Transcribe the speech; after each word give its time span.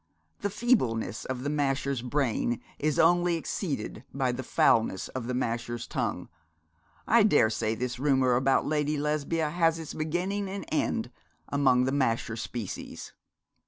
The 0.39 0.49
feebleness 0.49 1.25
of 1.25 1.43
the 1.43 1.49
Masher's 1.51 2.01
brain 2.01 2.59
is 2.79 2.97
only 2.97 3.35
exceeded 3.35 4.03
by 4.11 4.31
the 4.31 4.41
foulness 4.41 5.09
of 5.09 5.27
the 5.27 5.35
Masher's 5.35 5.85
tongue. 5.85 6.27
I 7.05 7.21
daresay 7.21 7.75
this 7.75 7.99
rumour 7.99 8.35
about 8.35 8.65
Lady 8.65 8.97
Lesbia 8.97 9.51
has 9.51 9.77
its 9.77 9.93
beginning 9.93 10.49
and 10.49 10.65
end 10.71 11.11
among 11.49 11.83
the 11.83 11.91
Masher 11.91 12.35
species.' 12.35 13.13